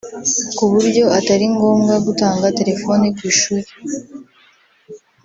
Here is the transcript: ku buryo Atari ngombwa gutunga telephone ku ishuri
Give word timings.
ku 0.55 0.63
buryo 0.71 1.03
Atari 1.19 1.45
ngombwa 1.53 1.93
gutunga 2.05 2.53
telephone 2.59 3.05
ku 3.15 3.21
ishuri 3.31 3.69